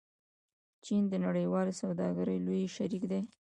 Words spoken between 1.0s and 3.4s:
د نړیوالې سوداګرۍ لوی شریک دی.